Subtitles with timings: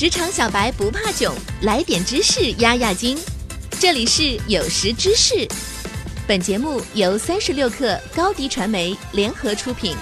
[0.00, 1.30] 职场小白不怕囧，
[1.60, 3.18] 来点知识压压惊。
[3.78, 5.46] 这里是有识知识，
[6.26, 9.94] 本节目由三十六克高低传媒联合出品。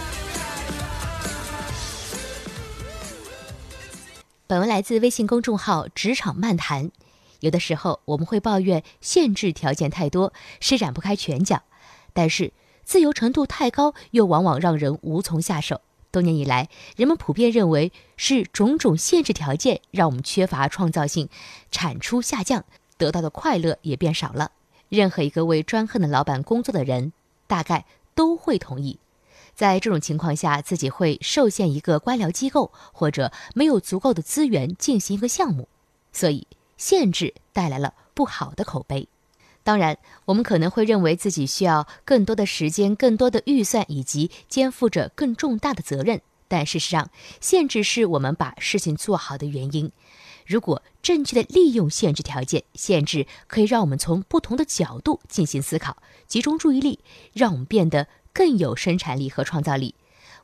[4.46, 6.92] 本文来自微信公众号“职场漫谈”。
[7.40, 11.64] 有的时候我们会抱怨限制条件太多，施展不开拳脚；
[12.12, 12.52] 但是
[12.84, 15.80] 自由程度太高，又往往让人无从下手。
[16.10, 21.28] 多年以来，人们普遍认为是种种限制条件让我们缺乏创造性，
[21.70, 22.64] 产出下降，
[22.96, 24.52] 得到的快乐也变少了。
[24.88, 27.12] 任何一个为专横的老板工作的人，
[27.46, 28.98] 大概都会同意，
[29.54, 35.68] 在这种情况下，自己会受限一个官僚机构，或者没有足够的资源进行一个项目，
[36.10, 36.46] 所以
[36.78, 39.08] 限制带来了不好的口碑。
[39.68, 46.22] 当然，我们可能会认为自己需要更多的时间、更多的预算，以及肩负着更重大的责任。
[46.48, 49.92] 但事实上，限制是我们把事情做好的原因。
[50.46, 57.00] 如果正确的利用限制条件，限制可以让我们从不同的角度进行思考，集中注意力，
[57.34, 59.94] 让我们变得更有生产力和创造力。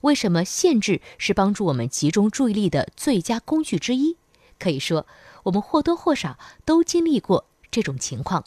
[0.03, 4.19] 为什么限制是帮助我们集中注意力的最佳工具之一？
[4.59, 5.07] 可以说，
[5.45, 8.45] 我们或多或少都经历过这种情况。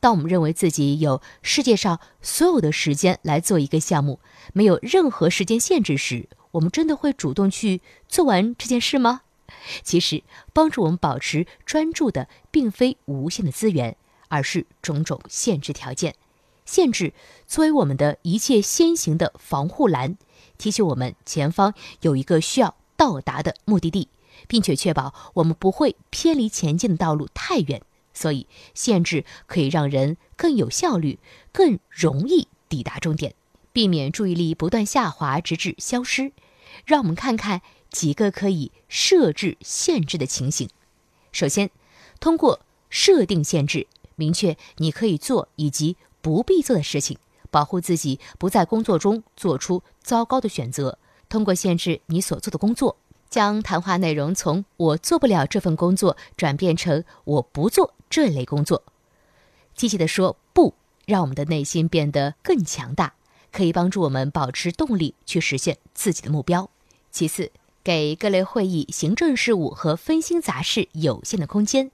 [0.00, 4.20] 当我们认为自己有世界上所有的时间来做一个项目，
[4.52, 9.22] 没有任何时间限制时，我们真的会主动去做完这件事吗？
[9.82, 13.96] 其实，帮助我们保持专注的，并非无限的资源，
[14.28, 16.14] 而是种种限制条件。
[16.64, 17.14] 限制
[17.46, 20.18] 作为我们的一切先行的防护栏，
[20.58, 24.08] 提醒我们前方有一个需要到达的目的地，
[24.46, 27.82] 并且确保我们不会偏离前进的道路太远。
[28.18, 31.20] 所以，限制可以让人更有效率、
[31.52, 33.36] 更容易抵达终点，
[33.72, 36.32] 避免注意力不断下滑，直至消失。
[36.84, 40.68] 让我们看看几个可以设置限制的情形。
[41.30, 41.70] 首先，
[42.18, 42.58] 通过
[42.90, 47.18] 设定限制，明确你可以做以及不必做的事情，
[47.52, 50.98] 保护自己不在工作中做出糟糕的选择。
[51.28, 52.96] 通过限制你所做的工作。
[53.30, 58.82] 将谈话内容从“我做不了这份工作”转变成“我不做这类工作”，
[59.74, 60.74] 积极的说不，
[61.06, 63.14] 让我们的内心变得更强大，
[63.52, 66.70] 可以帮助我们保持动力去实现自己的目标。
[67.10, 67.50] 其次，
[67.82, 71.90] 给各类会议、行政事务和分心杂事有限的空间。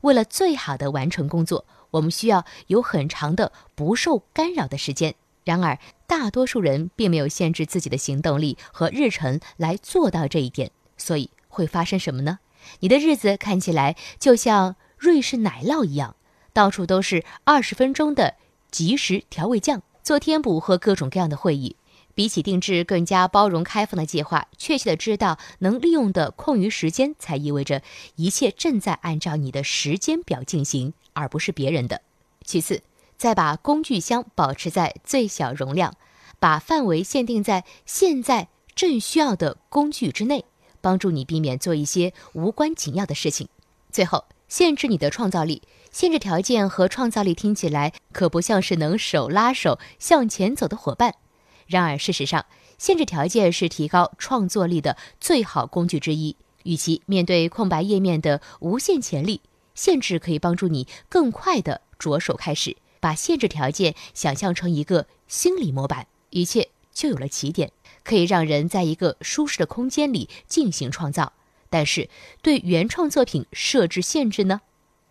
[0.00, 5.14] 为了最好的完成工作，我们需要有很长的不受干扰的时间。
[5.44, 5.78] 然而，
[6.08, 10.72] 大多数人并没有限制自己的行动力和日程来做到这一点。
[10.96, 12.40] 所以会发生什么呢？
[12.80, 16.16] 你的日子看起来就像瑞士奶酪一样，
[16.52, 18.36] 到处都是二十分钟的
[18.70, 21.76] 即时调味酱，做填补和各种各样的会议。
[22.14, 27.82] 比起定制更加包容开放的计划，确切的知道能利用的空余时间，才意味着
[28.14, 32.00] 一切正在按照你的时间表进行，而不是别人的。
[32.42, 32.82] 其次，
[33.18, 35.94] 再把工具箱保持在最小容量，
[36.38, 40.46] 把范围限定在现在正需要的工具之内。
[40.80, 43.48] 帮助你避免做一些无关紧要的事情。
[43.90, 45.62] 最后，限制你的创造力。
[45.90, 51.14] 限制条件和创造力听起来可不像是能手拉手向前走的伙伴。
[51.66, 52.44] 然而，事实上，
[52.76, 56.36] 限制条件是提高创作力的最好工具之一。
[56.64, 59.40] 与其面对空白页面的无限潜力，
[59.74, 62.76] 限制可以帮助你更快地着手开始。
[62.98, 67.70] 把限制条件想象成一个心理模板，一切就有了起点。
[68.02, 71.32] 可以让人在一个舒适的空间里进行创造，
[71.70, 72.08] 但是
[72.42, 74.60] 对原创作品设置限制呢？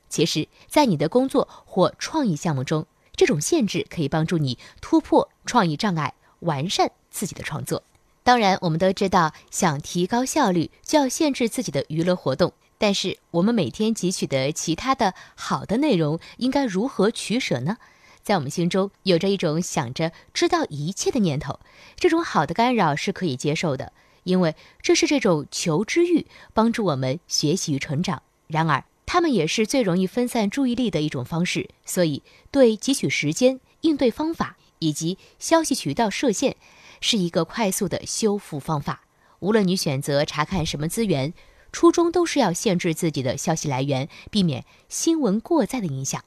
[0.07, 2.85] 其实，在你的工作或创意项目中，
[3.15, 7.83] 这种限制可以帮助你突破创意障碍，完善自己的创作。
[8.23, 12.53] 当然，我们都知道，想提高效率，就要限制自己的娱乐活动。
[12.77, 17.77] 但是，我们每天汲取的其他的好的内容，应该如何取舍呢？
[18.23, 21.59] 在我们心中有着一种想着知道一切的念头，
[21.95, 23.93] 这种好的干扰是可以接受的，
[24.25, 28.21] 因为这是这种求知欲帮助我们学习与成长。
[28.47, 36.55] 然而，他们也是最容易分散注意力的一种方式，所以对汲取时间、应对方法以及消息渠道设限，
[36.99, 39.03] 是一个快速的修复方法。
[39.39, 41.33] 无论你选择查看什么资源，
[41.71, 46.23] 初衷都是要限制自己的消息来源，避免新闻过载的影响。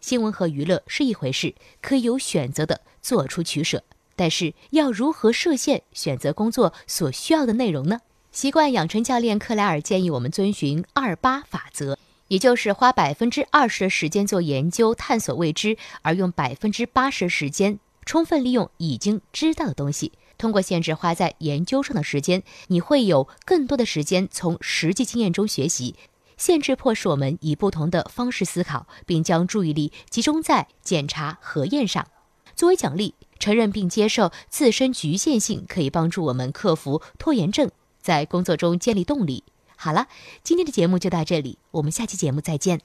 [0.00, 3.84] 新闻和娱乐是一回事，可以有选择的做出取舍，
[4.20, 8.00] 但是要如何设限选择工作所需要的内容呢？
[8.30, 11.96] 习惯养成教练克莱尔建议我们遵循二八法则，
[12.28, 20.12] 也就是花百分之二十的时间做研究、探索未知，而用百分之八十的时间充分利用已经知道的东西。
[20.36, 25.94] 通过限制花在研究上的时间，你会有更多的时间从实际经验中学习。
[26.36, 32.06] 限制迫使我们以不同的方式思考，并将注意力集中在检查核验上。
[32.54, 37.68] 作为奖励，承认并接受自身局限性，可以帮助我们克服拖延症，
[38.00, 39.42] 在工作中建立动力。
[39.74, 40.06] 好了，
[40.44, 42.80] 今天的节目就到这里，我们下期节目再见。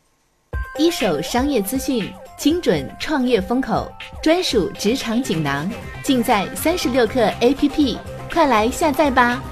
[0.79, 3.91] 一手商业资讯，精准创业风口，
[4.23, 5.69] 专属职场锦囊，
[6.01, 7.97] 尽在三十六课 APP，
[8.31, 9.43] 快来下载吧！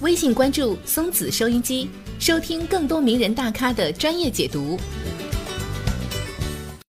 [0.00, 4.78] 微信关注松子收音机，收听更多名人大咖的专业解读。